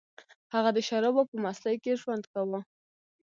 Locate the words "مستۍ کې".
1.43-1.99